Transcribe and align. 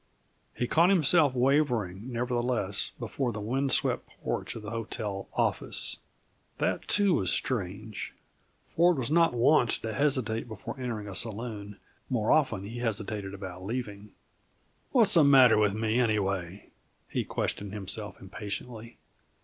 He 0.55 0.65
caught 0.65 0.89
himself 0.89 1.35
wavering, 1.35 2.11
nevertheless, 2.11 2.91
before 2.97 3.31
the 3.31 3.39
wind 3.39 3.71
swept 3.71 4.09
porch 4.23 4.55
of 4.55 4.63
the 4.63 4.71
hotel 4.71 5.27
"office." 5.35 5.97
That, 6.57 6.87
too, 6.87 7.13
was 7.13 7.31
strange. 7.31 8.15
Ford 8.65 8.97
was 8.97 9.11
not 9.11 9.35
wont 9.35 9.69
to 9.83 9.93
hesitate 9.93 10.47
before 10.47 10.79
entering 10.79 11.07
a 11.07 11.13
saloon; 11.13 11.77
more 12.09 12.31
often 12.31 12.63
he 12.63 12.79
hesitated 12.79 13.35
about 13.35 13.63
leaving. 13.63 14.13
"What's 14.91 15.13
the 15.13 15.23
matter 15.23 15.59
with 15.59 15.75
me, 15.75 15.99
anyway?" 15.99 16.71
he 17.07 17.23
questioned 17.23 17.71
himself 17.71 18.19
impatiently. 18.19 18.97